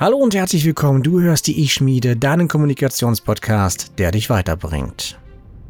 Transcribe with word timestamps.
Hallo 0.00 0.16
und 0.16 0.34
herzlich 0.34 0.64
willkommen. 0.64 1.02
Du 1.02 1.20
hörst 1.20 1.46
die 1.46 1.62
Ich-Schmiede, 1.62 2.16
deinen 2.16 2.48
Kommunikationspodcast, 2.48 3.98
der 3.98 4.12
dich 4.12 4.30
weiterbringt. 4.30 5.18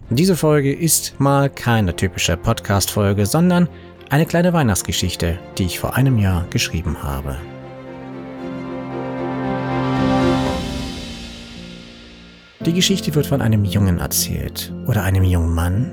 Diese 0.09 0.37
Folge 0.37 0.73
ist 0.73 1.19
mal 1.19 1.51
keine 1.51 1.97
typische 1.97 2.37
Podcast-Folge, 2.37 3.27
sondern 3.27 3.69
eine 4.09 4.27
kleine 4.27 4.53
Weihnachtsgeschichte, 4.53 5.37
die 5.59 5.65
ich 5.65 5.81
vor 5.81 5.97
einem 5.97 6.17
Jahr 6.17 6.47
geschrieben 6.49 7.03
habe. 7.03 7.39
Die 12.65 12.73
Geschichte 12.73 13.13
wird 13.17 13.27
von 13.27 13.43
einem 13.43 13.65
Jungen 13.65 13.99
erzählt 13.99 14.73
oder 14.87 15.03
einem 15.03 15.25
jungen 15.25 15.53
Mann. 15.53 15.91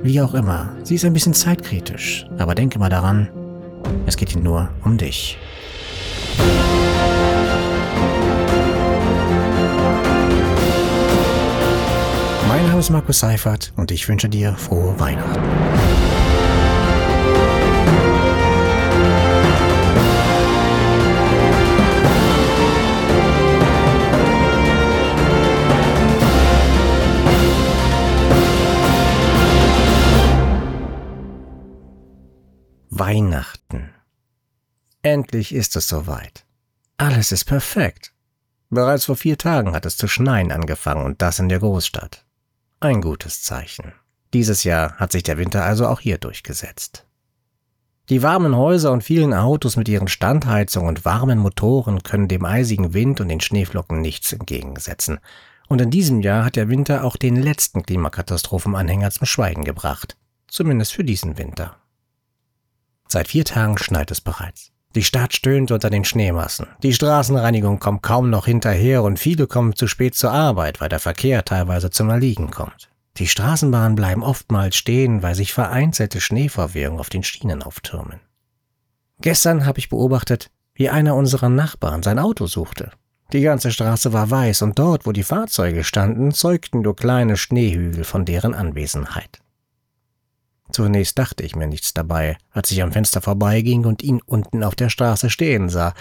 Wie 0.00 0.20
auch 0.20 0.34
immer, 0.34 0.76
sie 0.84 0.94
ist 0.94 1.04
ein 1.04 1.12
bisschen 1.12 1.34
zeitkritisch, 1.34 2.24
aber 2.38 2.54
denke 2.54 2.78
mal 2.78 2.88
daran, 2.88 3.28
es 4.06 4.16
geht 4.16 4.30
hier 4.30 4.42
nur 4.42 4.68
um 4.84 4.96
dich. 4.96 5.38
Ist 12.84 12.90
Markus 12.90 13.20
Seifert 13.20 13.72
und 13.76 13.90
ich 13.90 14.06
wünsche 14.10 14.28
dir 14.28 14.56
frohe 14.56 15.00
Weihnachten. 15.00 15.40
Weihnachten. 32.90 33.94
Endlich 35.00 35.54
ist 35.54 35.74
es 35.76 35.88
soweit. 35.88 36.44
Alles 36.98 37.32
ist 37.32 37.46
perfekt. 37.46 38.12
Bereits 38.68 39.06
vor 39.06 39.16
vier 39.16 39.38
Tagen 39.38 39.72
hat 39.72 39.86
es 39.86 39.96
zu 39.96 40.06
schneien 40.06 40.52
angefangen 40.52 41.06
und 41.06 41.22
das 41.22 41.38
in 41.38 41.48
der 41.48 41.60
Großstadt. 41.60 42.23
Ein 42.84 43.00
gutes 43.00 43.40
Zeichen. 43.40 43.94
Dieses 44.34 44.62
Jahr 44.62 44.96
hat 44.96 45.10
sich 45.10 45.22
der 45.22 45.38
Winter 45.38 45.64
also 45.64 45.88
auch 45.88 46.00
hier 46.00 46.18
durchgesetzt. 46.18 47.06
Die 48.10 48.22
warmen 48.22 48.54
Häuser 48.54 48.92
und 48.92 49.02
vielen 49.02 49.32
Autos 49.32 49.76
mit 49.76 49.88
ihren 49.88 50.06
Standheizungen 50.06 50.90
und 50.90 51.06
warmen 51.06 51.38
Motoren 51.38 52.02
können 52.02 52.28
dem 52.28 52.44
eisigen 52.44 52.92
Wind 52.92 53.22
und 53.22 53.28
den 53.28 53.40
Schneeflocken 53.40 54.02
nichts 54.02 54.34
entgegensetzen. 54.34 55.18
Und 55.66 55.80
in 55.80 55.90
diesem 55.90 56.20
Jahr 56.20 56.44
hat 56.44 56.56
der 56.56 56.68
Winter 56.68 57.04
auch 57.04 57.16
den 57.16 57.36
letzten 57.36 57.84
Klimakatastrophenanhänger 57.84 59.10
zum 59.12 59.26
Schweigen 59.26 59.64
gebracht. 59.64 60.18
Zumindest 60.46 60.92
für 60.92 61.04
diesen 61.04 61.38
Winter. 61.38 61.78
Seit 63.08 63.28
vier 63.28 63.46
Tagen 63.46 63.78
schneit 63.78 64.10
es 64.10 64.20
bereits. 64.20 64.73
Die 64.94 65.02
Stadt 65.02 65.34
stöhnt 65.34 65.72
unter 65.72 65.90
den 65.90 66.04
Schneemassen. 66.04 66.66
Die 66.82 66.92
Straßenreinigung 66.92 67.80
kommt 67.80 68.02
kaum 68.02 68.30
noch 68.30 68.46
hinterher 68.46 69.02
und 69.02 69.18
viele 69.18 69.48
kommen 69.48 69.74
zu 69.74 69.88
spät 69.88 70.14
zur 70.14 70.30
Arbeit, 70.30 70.80
weil 70.80 70.88
der 70.88 71.00
Verkehr 71.00 71.44
teilweise 71.44 71.90
zum 71.90 72.10
Erliegen 72.10 72.50
kommt. 72.50 72.90
Die 73.16 73.26
Straßenbahnen 73.26 73.96
bleiben 73.96 74.22
oftmals 74.22 74.76
stehen, 74.76 75.22
weil 75.22 75.34
sich 75.34 75.52
vereinzelte 75.52 76.20
Schneeverwehungen 76.20 77.00
auf 77.00 77.10
den 77.10 77.24
Schienen 77.24 77.62
auftürmen. 77.62 78.20
Gestern 79.20 79.66
habe 79.66 79.78
ich 79.78 79.88
beobachtet, 79.88 80.50
wie 80.74 80.90
einer 80.90 81.14
unserer 81.14 81.48
Nachbarn 81.48 82.02
sein 82.02 82.18
Auto 82.18 82.46
suchte. 82.46 82.90
Die 83.32 83.40
ganze 83.40 83.72
Straße 83.72 84.12
war 84.12 84.30
weiß 84.30 84.62
und 84.62 84.78
dort, 84.78 85.06
wo 85.06 85.12
die 85.12 85.22
Fahrzeuge 85.22 85.82
standen, 85.82 86.32
zeugten 86.32 86.82
nur 86.82 86.94
kleine 86.94 87.36
Schneehügel 87.36 88.04
von 88.04 88.24
deren 88.24 88.54
Anwesenheit. 88.54 89.40
Zunächst 90.70 91.18
dachte 91.18 91.42
ich 91.42 91.56
mir 91.56 91.66
nichts 91.66 91.94
dabei, 91.94 92.38
als 92.50 92.70
ich 92.70 92.82
am 92.82 92.92
Fenster 92.92 93.20
vorbeiging 93.20 93.84
und 93.84 94.02
ihn 94.02 94.20
unten 94.24 94.64
auf 94.64 94.74
der 94.74 94.88
Straße 94.88 95.30
stehen 95.30 95.68
sah. 95.68 95.94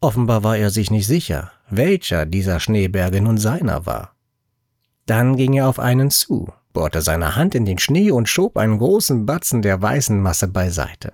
Offenbar 0.00 0.44
war 0.44 0.56
er 0.56 0.70
sich 0.70 0.90
nicht 0.90 1.06
sicher, 1.06 1.50
welcher 1.68 2.24
dieser 2.24 2.60
Schneeberge 2.60 3.20
nun 3.20 3.38
seiner 3.38 3.86
war. 3.86 4.14
Dann 5.06 5.36
ging 5.36 5.54
er 5.54 5.68
auf 5.68 5.78
einen 5.78 6.10
zu, 6.10 6.52
bohrte 6.72 7.02
seine 7.02 7.34
Hand 7.34 7.54
in 7.54 7.64
den 7.64 7.78
Schnee 7.78 8.10
und 8.10 8.28
schob 8.28 8.56
einen 8.56 8.78
großen 8.78 9.26
Batzen 9.26 9.62
der 9.62 9.82
weißen 9.82 10.20
Masse 10.20 10.48
beiseite. 10.48 11.12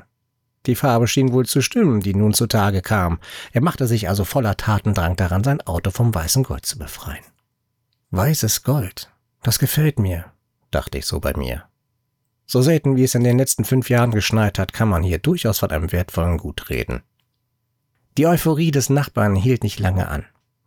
Die 0.66 0.74
Farbe 0.74 1.06
schien 1.08 1.32
wohl 1.32 1.46
zu 1.46 1.60
stimmen, 1.60 2.00
die 2.00 2.14
nun 2.14 2.32
zutage 2.34 2.80
kam. 2.80 3.18
Er 3.52 3.62
machte 3.62 3.86
sich 3.86 4.08
also 4.08 4.24
voller 4.24 4.56
Tatendrang 4.56 5.16
daran, 5.16 5.44
sein 5.44 5.60
Auto 5.62 5.90
vom 5.90 6.14
weißen 6.14 6.42
Gold 6.42 6.66
zu 6.66 6.78
befreien. 6.78 7.24
Weißes 8.10 8.62
Gold, 8.62 9.10
das 9.42 9.58
gefällt 9.58 9.98
mir, 9.98 10.26
dachte 10.70 10.98
ich 10.98 11.06
so 11.06 11.20
bei 11.20 11.34
mir. 11.36 11.64
So 12.46 12.62
selten 12.62 12.96
wie 12.96 13.04
es 13.04 13.14
in 13.14 13.24
den 13.24 13.38
letzten 13.38 13.64
fünf 13.64 13.88
Jahren 13.88 14.10
geschneit 14.10 14.58
hat, 14.58 14.72
kann 14.72 14.88
man 14.88 15.02
hier 15.02 15.18
durchaus 15.18 15.58
von 15.58 15.70
einem 15.70 15.92
wertvollen 15.92 16.38
Gut 16.38 16.70
reden. 16.70 17.02
Die 18.16 18.26
Euphorie 18.26 18.70
des 18.70 18.90
Nachbarn 18.90 19.34
hielt 19.34 19.64
nicht 19.64 19.80
lange 19.80 20.08
an. 20.08 20.24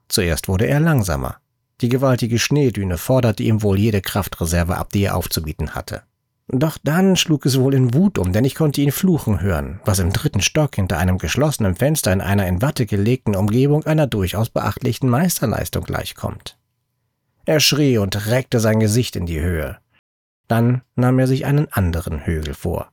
Zuerst 0.07 0.47
wurde 0.47 0.67
er 0.67 0.79
langsamer. 0.79 1.37
Die 1.81 1.89
gewaltige 1.89 2.39
Schneedüne 2.39 2.97
forderte 2.97 3.43
ihm 3.43 3.61
wohl 3.61 3.77
jede 3.77 4.01
Kraftreserve 4.01 4.77
ab, 4.77 4.91
die 4.91 5.03
er 5.03 5.15
aufzubieten 5.15 5.75
hatte. 5.75 6.03
Doch 6.49 6.77
dann 6.81 7.17
schlug 7.17 7.45
es 7.45 7.59
wohl 7.59 7.73
in 7.73 7.93
Wut 7.93 8.17
um, 8.17 8.31
denn 8.31 8.45
ich 8.45 8.55
konnte 8.55 8.81
ihn 8.81 8.93
fluchen 8.93 9.41
hören, 9.41 9.81
was 9.83 9.99
im 9.99 10.13
dritten 10.13 10.41
Stock 10.41 10.75
hinter 10.75 10.97
einem 10.97 11.17
geschlossenen 11.17 11.75
Fenster 11.75 12.13
in 12.13 12.21
einer 12.21 12.47
in 12.47 12.61
Watte 12.61 12.85
gelegten 12.85 13.35
Umgebung 13.35 13.85
einer 13.85 14.07
durchaus 14.07 14.49
beachtlichen 14.49 15.09
Meisterleistung 15.09 15.83
gleichkommt. 15.83 16.57
Er 17.45 17.59
schrie 17.59 17.97
und 17.97 18.27
reckte 18.27 18.59
sein 18.59 18.79
Gesicht 18.79 19.15
in 19.15 19.25
die 19.25 19.41
Höhe. 19.41 19.77
Dann 20.47 20.81
nahm 20.95 21.19
er 21.19 21.27
sich 21.27 21.45
einen 21.45 21.71
anderen 21.71 22.25
Hügel 22.25 22.53
vor. 22.53 22.89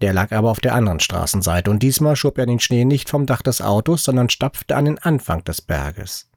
Der 0.00 0.12
lag 0.12 0.32
aber 0.32 0.50
auf 0.50 0.60
der 0.60 0.74
anderen 0.74 1.00
Straßenseite, 1.00 1.70
und 1.70 1.82
diesmal 1.82 2.16
schob 2.16 2.38
er 2.38 2.46
den 2.46 2.60
Schnee 2.60 2.84
nicht 2.84 3.08
vom 3.08 3.26
Dach 3.26 3.42
des 3.42 3.62
Autos, 3.62 4.04
sondern 4.04 4.28
stapfte 4.28 4.76
an 4.76 4.84
den 4.86 4.98
Anfang 4.98 5.44
des 5.44 5.62
Berges. 5.62 6.30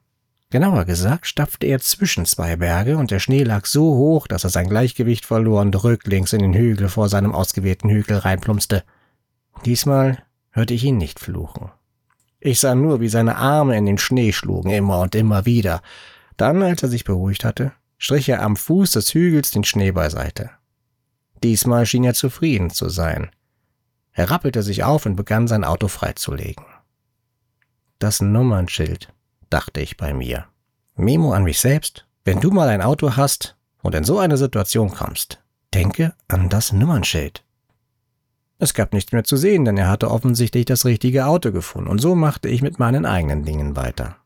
Genauer 0.50 0.86
gesagt 0.86 1.26
stapfte 1.26 1.66
er 1.66 1.78
zwischen 1.80 2.24
zwei 2.24 2.56
Berge, 2.56 2.96
und 2.96 3.10
der 3.10 3.18
Schnee 3.18 3.42
lag 3.42 3.66
so 3.66 3.82
hoch, 3.96 4.26
dass 4.26 4.44
er 4.44 4.50
sein 4.50 4.68
Gleichgewicht 4.68 5.26
verlor 5.26 5.60
und 5.60 5.84
rücklings 5.84 6.32
in 6.32 6.40
den 6.40 6.54
Hügel 6.54 6.88
vor 6.88 7.08
seinem 7.10 7.34
ausgewählten 7.34 7.90
Hügel 7.90 8.16
reinplumpste. 8.16 8.84
Diesmal 9.66 10.22
hörte 10.50 10.72
ich 10.72 10.84
ihn 10.84 10.96
nicht 10.96 11.20
fluchen. 11.20 11.70
Ich 12.40 12.60
sah 12.60 12.74
nur, 12.74 13.00
wie 13.00 13.08
seine 13.08 13.36
Arme 13.36 13.76
in 13.76 13.84
den 13.84 13.98
Schnee 13.98 14.32
schlugen, 14.32 14.70
immer 14.70 15.00
und 15.00 15.14
immer 15.14 15.44
wieder. 15.44 15.82
Dann, 16.36 16.62
als 16.62 16.82
er 16.82 16.88
sich 16.88 17.04
beruhigt 17.04 17.44
hatte, 17.44 17.72
strich 17.98 18.28
er 18.28 18.42
am 18.42 18.56
Fuß 18.56 18.92
des 18.92 19.12
Hügels 19.12 19.50
den 19.50 19.64
Schnee 19.64 19.90
beiseite. 19.90 20.50
Diesmal 21.42 21.86
schien 21.86 22.04
er 22.04 22.14
zufrieden 22.14 22.70
zu 22.70 22.88
sein. 22.88 23.30
Er 24.12 24.30
rappelte 24.30 24.62
sich 24.62 24.84
auf 24.84 25.06
und 25.06 25.16
begann 25.16 25.46
sein 25.46 25.64
Auto 25.64 25.88
freizulegen. 25.88 26.64
Das 27.98 28.20
Nummernschild, 28.20 29.12
dachte 29.50 29.80
ich 29.80 29.96
bei 29.96 30.12
mir. 30.12 30.46
Memo 30.96 31.32
an 31.32 31.44
mich 31.44 31.60
selbst, 31.60 32.06
wenn 32.24 32.40
du 32.40 32.50
mal 32.50 32.68
ein 32.68 32.82
Auto 32.82 33.16
hast 33.16 33.56
und 33.82 33.94
in 33.94 34.04
so 34.04 34.18
eine 34.18 34.36
Situation 34.36 34.90
kommst, 34.90 35.40
denke 35.72 36.14
an 36.26 36.48
das 36.48 36.72
Nummernschild. 36.72 37.44
Es 38.58 38.74
gab 38.74 38.92
nichts 38.92 39.12
mehr 39.12 39.22
zu 39.22 39.36
sehen, 39.36 39.64
denn 39.64 39.76
er 39.76 39.88
hatte 39.88 40.10
offensichtlich 40.10 40.64
das 40.64 40.84
richtige 40.84 41.26
Auto 41.26 41.52
gefunden, 41.52 41.88
und 41.88 42.00
so 42.00 42.16
machte 42.16 42.48
ich 42.48 42.60
mit 42.60 42.80
meinen 42.80 43.06
eigenen 43.06 43.44
Dingen 43.44 43.76
weiter. 43.76 44.16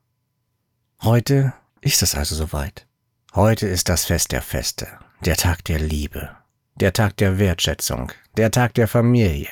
Heute 1.02 1.52
ist 1.82 2.02
es 2.02 2.14
also 2.14 2.34
soweit. 2.34 2.86
Heute 3.34 3.66
ist 3.66 3.88
das 3.88 4.06
Fest 4.06 4.32
der 4.32 4.42
Feste, 4.42 4.88
der 5.24 5.36
Tag 5.36 5.64
der 5.64 5.78
Liebe, 5.78 6.30
der 6.76 6.92
Tag 6.92 7.16
der 7.18 7.38
Wertschätzung, 7.38 8.12
der 8.36 8.50
Tag 8.50 8.74
der 8.74 8.88
Familie. 8.88 9.48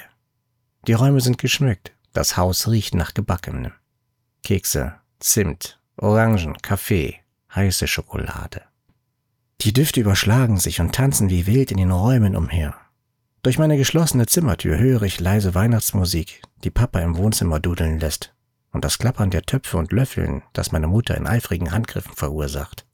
Die 0.86 0.94
Räume 0.94 1.20
sind 1.20 1.38
geschmückt, 1.38 1.92
das 2.12 2.36
Haus 2.36 2.68
riecht 2.68 2.94
nach 2.94 3.14
Gebackenem. 3.14 3.72
Kekse, 4.42 4.94
Zimt, 5.18 5.78
Orangen, 5.96 6.56
Kaffee, 6.62 7.16
heiße 7.54 7.86
Schokolade. 7.86 8.62
Die 9.60 9.74
Düfte 9.74 10.00
überschlagen 10.00 10.56
sich 10.56 10.80
und 10.80 10.94
tanzen 10.94 11.28
wie 11.28 11.46
wild 11.46 11.70
in 11.70 11.76
den 11.76 11.90
Räumen 11.90 12.34
umher. 12.34 12.74
Durch 13.42 13.58
meine 13.58 13.76
geschlossene 13.76 14.26
Zimmertür 14.26 14.78
höre 14.78 15.02
ich 15.02 15.20
leise 15.20 15.54
Weihnachtsmusik, 15.54 16.42
die 16.64 16.70
Papa 16.70 17.00
im 17.00 17.16
Wohnzimmer 17.16 17.60
dudeln 17.60 17.98
lässt, 17.98 18.34
und 18.72 18.84
das 18.84 18.98
Klappern 18.98 19.30
der 19.30 19.42
Töpfe 19.42 19.76
und 19.76 19.92
Löffeln, 19.92 20.42
das 20.54 20.72
meine 20.72 20.86
Mutter 20.86 21.16
in 21.16 21.26
eifrigen 21.26 21.72
Handgriffen 21.72 22.14
verursacht. 22.14 22.86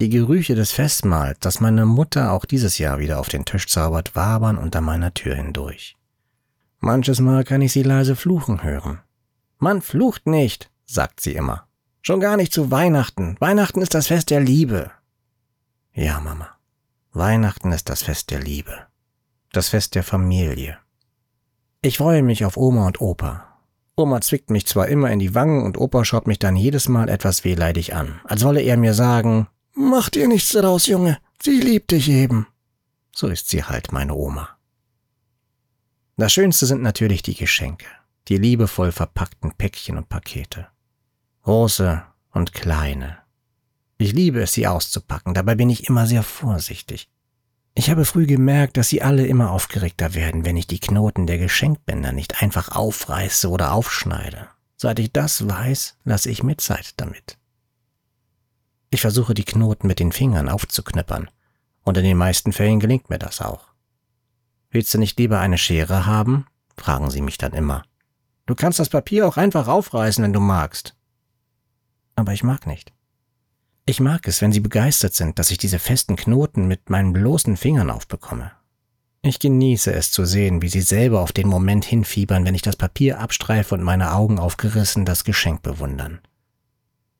Die 0.00 0.10
Gerüche 0.10 0.54
des 0.54 0.72
Festmahls, 0.72 1.38
das 1.40 1.60
meine 1.60 1.86
Mutter 1.86 2.32
auch 2.32 2.44
dieses 2.44 2.76
Jahr 2.76 2.98
wieder 2.98 3.18
auf 3.18 3.30
den 3.30 3.46
Tisch 3.46 3.66
zaubert, 3.66 4.14
wabern 4.14 4.58
unter 4.58 4.82
meiner 4.82 5.14
Tür 5.14 5.34
hindurch. 5.34 5.96
Manches 6.80 7.20
Mal 7.20 7.44
kann 7.44 7.62
ich 7.62 7.72
sie 7.72 7.82
leise 7.82 8.14
fluchen 8.14 8.62
hören. 8.62 9.00
Man 9.58 9.80
flucht 9.80 10.26
nicht, 10.26 10.70
sagt 10.84 11.20
sie 11.20 11.32
immer. 11.32 11.66
Schon 12.02 12.20
gar 12.20 12.36
nicht 12.36 12.52
zu 12.52 12.70
Weihnachten. 12.70 13.36
Weihnachten 13.40 13.80
ist 13.80 13.94
das 13.94 14.08
Fest 14.08 14.28
der 14.28 14.40
Liebe. 14.40 14.90
Ja, 15.94 16.20
Mama. 16.20 16.50
Weihnachten 17.12 17.72
ist 17.72 17.88
das 17.88 18.02
Fest 18.02 18.30
der 18.30 18.40
Liebe. 18.40 18.86
Das 19.50 19.70
Fest 19.70 19.94
der 19.94 20.02
Familie. 20.02 20.76
Ich 21.80 21.96
freue 21.96 22.22
mich 22.22 22.44
auf 22.44 22.58
Oma 22.58 22.86
und 22.86 23.00
Opa. 23.00 23.46
Oma 23.96 24.20
zwickt 24.20 24.50
mich 24.50 24.66
zwar 24.66 24.88
immer 24.88 25.10
in 25.10 25.18
die 25.18 25.34
Wangen 25.34 25.64
und 25.64 25.78
Opa 25.78 26.04
schaut 26.04 26.26
mich 26.26 26.38
dann 26.38 26.54
jedes 26.54 26.86
Mal 26.90 27.08
etwas 27.08 27.44
wehleidig 27.44 27.94
an, 27.94 28.20
als 28.24 28.44
wolle 28.44 28.60
er 28.60 28.76
mir 28.76 28.92
sagen, 28.92 29.48
Mach 29.78 30.08
dir 30.08 30.26
nichts 30.26 30.52
daraus, 30.52 30.86
Junge. 30.86 31.18
Sie 31.42 31.60
liebt 31.60 31.90
dich 31.90 32.08
eben. 32.08 32.46
So 33.14 33.28
ist 33.28 33.50
sie 33.50 33.62
halt, 33.62 33.92
meine 33.92 34.14
Oma. 34.14 34.48
Das 36.16 36.32
Schönste 36.32 36.64
sind 36.64 36.80
natürlich 36.80 37.20
die 37.20 37.34
Geschenke, 37.34 37.86
die 38.28 38.38
liebevoll 38.38 38.90
verpackten 38.90 39.52
Päckchen 39.52 39.98
und 39.98 40.08
Pakete. 40.08 40.68
Große 41.42 42.02
und 42.30 42.54
kleine. 42.54 43.18
Ich 43.98 44.14
liebe 44.14 44.40
es, 44.40 44.54
sie 44.54 44.66
auszupacken, 44.66 45.34
dabei 45.34 45.54
bin 45.54 45.68
ich 45.68 45.88
immer 45.88 46.06
sehr 46.06 46.22
vorsichtig. 46.22 47.10
Ich 47.74 47.90
habe 47.90 48.06
früh 48.06 48.24
gemerkt, 48.24 48.78
dass 48.78 48.88
sie 48.88 49.02
alle 49.02 49.26
immer 49.26 49.50
aufgeregter 49.50 50.14
werden, 50.14 50.46
wenn 50.46 50.56
ich 50.56 50.66
die 50.66 50.80
Knoten 50.80 51.26
der 51.26 51.36
Geschenkbänder 51.36 52.12
nicht 52.12 52.42
einfach 52.42 52.74
aufreiße 52.74 53.50
oder 53.50 53.72
aufschneide. 53.72 54.48
Seit 54.78 54.98
ich 55.00 55.12
das 55.12 55.46
weiß, 55.46 55.98
lasse 56.04 56.30
ich 56.30 56.42
mir 56.42 56.56
Zeit 56.56 56.94
damit. 56.96 57.36
Ich 58.96 59.02
versuche 59.02 59.34
die 59.34 59.44
Knoten 59.44 59.88
mit 59.88 60.00
den 60.00 60.10
Fingern 60.10 60.48
aufzuknüppern, 60.48 61.28
und 61.82 61.98
in 61.98 62.04
den 62.04 62.16
meisten 62.16 62.54
Fällen 62.54 62.80
gelingt 62.80 63.10
mir 63.10 63.18
das 63.18 63.42
auch. 63.42 63.66
Willst 64.70 64.94
du 64.94 64.98
nicht 64.98 65.18
lieber 65.18 65.38
eine 65.38 65.58
Schere 65.58 66.06
haben? 66.06 66.46
fragen 66.78 67.10
sie 67.10 67.20
mich 67.20 67.36
dann 67.36 67.52
immer. 67.52 67.82
Du 68.46 68.54
kannst 68.54 68.78
das 68.78 68.88
Papier 68.88 69.28
auch 69.28 69.36
einfach 69.36 69.68
aufreißen, 69.68 70.24
wenn 70.24 70.32
du 70.32 70.40
magst. 70.40 70.96
Aber 72.14 72.32
ich 72.32 72.42
mag 72.42 72.66
nicht. 72.66 72.94
Ich 73.84 74.00
mag 74.00 74.26
es, 74.26 74.40
wenn 74.40 74.52
sie 74.52 74.60
begeistert 74.60 75.12
sind, 75.12 75.38
dass 75.38 75.50
ich 75.50 75.58
diese 75.58 75.78
festen 75.78 76.16
Knoten 76.16 76.66
mit 76.66 76.88
meinen 76.88 77.12
bloßen 77.12 77.58
Fingern 77.58 77.90
aufbekomme. 77.90 78.50
Ich 79.20 79.40
genieße 79.40 79.92
es 79.92 80.10
zu 80.10 80.24
sehen, 80.24 80.62
wie 80.62 80.70
sie 80.70 80.80
selber 80.80 81.20
auf 81.20 81.32
den 81.32 81.48
Moment 81.48 81.84
hinfiebern, 81.84 82.46
wenn 82.46 82.54
ich 82.54 82.62
das 82.62 82.76
Papier 82.76 83.20
abstreife 83.20 83.74
und 83.74 83.82
meine 83.82 84.14
Augen 84.14 84.38
aufgerissen 84.38 85.04
das 85.04 85.24
Geschenk 85.24 85.60
bewundern. 85.60 86.20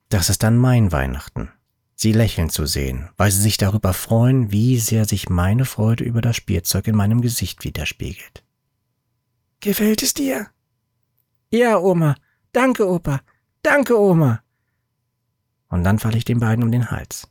Das 0.09 0.31
ist 0.31 0.41
dann 0.41 0.57
mein 0.57 0.91
Weihnachten. 0.91 1.51
Sie 1.99 2.11
lächeln 2.11 2.51
zu 2.51 2.67
sehen, 2.67 3.09
weil 3.17 3.31
sie 3.31 3.41
sich 3.41 3.57
darüber 3.57 3.91
freuen, 3.91 4.51
wie 4.51 4.77
sehr 4.77 5.05
sich 5.05 5.29
meine 5.29 5.65
Freude 5.65 6.03
über 6.03 6.21
das 6.21 6.35
Spielzeug 6.35 6.87
in 6.87 6.95
meinem 6.95 7.21
Gesicht 7.21 7.63
widerspiegelt. 7.63 8.43
Gefällt 9.61 10.03
es 10.03 10.13
dir? 10.13 10.45
Ja, 11.49 11.79
Oma. 11.79 12.15
Danke, 12.51 12.87
Opa. 12.87 13.21
Danke, 13.63 13.99
Oma. 13.99 14.43
Und 15.69 15.83
dann 15.83 15.97
falle 15.97 16.19
ich 16.19 16.25
den 16.25 16.39
beiden 16.39 16.63
um 16.63 16.71
den 16.71 16.91
Hals. 16.91 17.27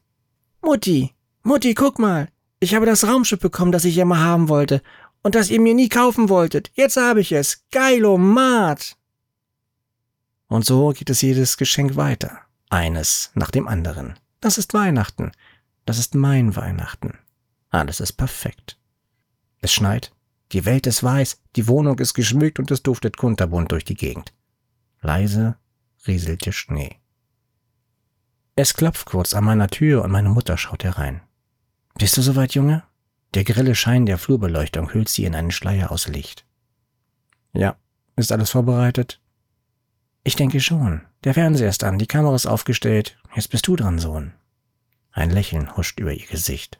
Mutti, 0.62 1.14
Mutti, 1.44 1.74
guck 1.74 2.00
mal. 2.00 2.28
Ich 2.58 2.74
habe 2.74 2.86
das 2.86 3.06
Raumschiff 3.06 3.38
bekommen, 3.38 3.70
das 3.70 3.84
ich 3.84 3.96
immer 3.98 4.18
haben 4.18 4.48
wollte 4.48 4.82
und 5.22 5.36
das 5.36 5.48
ihr 5.48 5.60
mir 5.60 5.74
nie 5.74 5.88
kaufen 5.88 6.28
wolltet. 6.28 6.72
Jetzt 6.74 6.96
habe 6.96 7.20
ich 7.20 7.30
es. 7.30 7.64
Geilomat. 7.70 8.96
Und 10.48 10.64
so 10.64 10.88
geht 10.88 11.10
es 11.10 11.22
jedes 11.22 11.56
Geschenk 11.56 11.94
weiter. 11.94 12.40
Eines 12.68 13.30
nach 13.34 13.52
dem 13.52 13.68
anderen. 13.68 14.18
Das 14.41 14.59
ist 14.59 14.75
Weihnachten. 14.75 15.33
Das 15.85 15.99
ist 15.99 16.15
mein 16.15 16.56
Weihnachten. 16.56 17.19
Alles 17.71 18.00
ist 18.00 18.15
perfekt. 18.15 18.79
Es 19.61 19.73
schneit, 19.73 20.12
die 20.53 20.65
Welt 20.65 20.87
ist 20.87 21.03
weiß, 21.03 21.43
die 21.56 21.67
Wohnung 21.67 21.99
ist 21.99 22.15
geschmückt 22.15 22.59
und 22.59 22.71
es 22.71 22.83
duftet 22.83 23.17
kunterbunt 23.17 23.73
durch 23.73 23.85
die 23.85 23.94
Gegend. 23.94 24.33
Leise 25.00 25.56
rieselt 26.06 26.47
der 26.47 26.53
Schnee. 26.53 26.97
Es 28.55 28.75
klopft 28.75 29.06
kurz 29.06 29.35
an 29.35 29.44
meiner 29.44 29.69
Tür 29.69 30.03
und 30.03 30.11
meine 30.11 30.29
Mutter 30.29 30.56
schaut 30.56 30.85
herein. 30.85 31.21
Bist 31.99 32.17
du 32.17 32.23
soweit, 32.23 32.55
Junge? 32.55 32.85
Der 33.35 33.44
grelle 33.44 33.75
Schein 33.75 34.06
der 34.06 34.19
Flurbeleuchtung 34.19 34.93
hüllt 34.94 35.09
sie 35.09 35.25
in 35.25 35.35
einen 35.35 35.50
Schleier 35.50 35.91
aus 35.91 36.09
Licht. 36.09 36.47
Ja, 37.53 37.77
ist 38.17 38.33
alles 38.33 38.50
vorbereitet? 38.50 39.21
Ich 40.25 40.37
denke 40.37 40.61
schon. 40.61 41.03
Der 41.26 41.34
Fernseher 41.34 41.70
ist 41.70 41.82
an, 41.82 41.99
die 41.99 42.06
Kamera 42.06 42.37
ist 42.37 42.46
aufgestellt. 42.46 43.19
Jetzt 43.34 43.50
bist 43.50 43.67
du 43.67 43.75
dran, 43.75 43.99
Sohn. 43.99 44.32
Ein 45.11 45.31
Lächeln 45.31 45.76
huscht 45.76 45.99
über 45.99 46.12
ihr 46.12 46.25
Gesicht. 46.25 46.78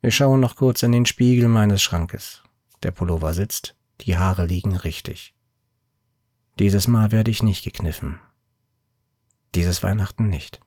Wir 0.00 0.10
schauen 0.10 0.40
noch 0.40 0.56
kurz 0.56 0.82
in 0.82 0.90
den 0.90 1.06
Spiegel 1.06 1.46
meines 1.46 1.84
Schrankes. 1.84 2.42
Der 2.82 2.90
Pullover 2.90 3.32
sitzt, 3.32 3.76
die 4.00 4.18
Haare 4.18 4.46
liegen 4.46 4.74
richtig. 4.74 5.36
Dieses 6.58 6.88
Mal 6.88 7.12
werde 7.12 7.30
ich 7.30 7.44
nicht 7.44 7.62
gekniffen. 7.62 8.18
Dieses 9.54 9.84
Weihnachten 9.84 10.28
nicht. 10.28 10.58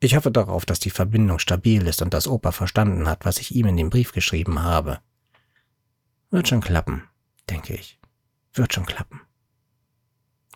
Ich 0.00 0.16
hoffe 0.16 0.32
darauf, 0.32 0.66
dass 0.66 0.80
die 0.80 0.90
Verbindung 0.90 1.38
stabil 1.38 1.86
ist 1.86 2.02
und 2.02 2.12
dass 2.14 2.26
Opa 2.26 2.50
verstanden 2.50 3.06
hat, 3.06 3.24
was 3.24 3.38
ich 3.38 3.54
ihm 3.54 3.66
in 3.66 3.76
dem 3.76 3.90
Brief 3.90 4.10
geschrieben 4.10 4.64
habe. 4.64 4.98
Wird 6.30 6.48
schon 6.48 6.60
klappen, 6.60 7.04
denke 7.48 7.74
ich. 7.74 8.00
Wird 8.54 8.74
schon 8.74 8.86
klappen. 8.86 9.20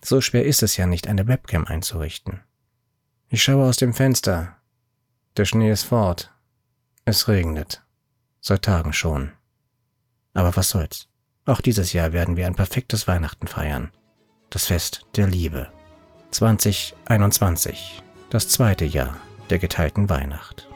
So 0.05 0.21
schwer 0.21 0.45
ist 0.45 0.63
es 0.63 0.77
ja 0.77 0.87
nicht, 0.87 1.09
eine 1.09 1.27
Webcam 1.29 1.65
einzurichten. 1.65 2.43
Ich 3.31 3.43
schaue 3.43 3.65
aus 3.65 3.79
dem 3.79 3.95
Fenster. 3.95 4.55
Der 5.39 5.47
Schnee 5.47 5.71
ist 5.71 5.85
fort. 5.85 6.31
Es 7.07 7.27
regnet. 7.27 7.83
Seit 8.43 8.63
Tagen 8.63 8.93
schon. 8.93 9.33
Aber 10.35 10.55
was 10.57 10.69
soll's? 10.69 11.09
Auch 11.47 11.63
dieses 11.63 11.95
Jahr 11.95 12.13
werden 12.13 12.37
wir 12.37 12.47
ein 12.47 12.55
perfektes 12.55 13.09
Weihnachten 13.09 13.47
feiern. 13.47 13.93
Das 14.51 14.67
Fest 14.67 15.07
der 15.17 15.27
Liebe. 15.27 15.73
2021, 16.33 18.03
das 18.29 18.49
zweite 18.49 18.85
Jahr 18.85 19.17
der 19.49 19.59
geteilten 19.59 20.11
Weihnacht. 20.11 20.69